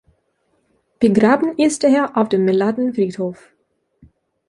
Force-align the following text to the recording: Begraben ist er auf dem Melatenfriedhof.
Begraben 0.99 1.55
ist 1.59 1.83
er 1.83 2.17
auf 2.17 2.27
dem 2.27 2.43
Melatenfriedhof. 2.43 3.51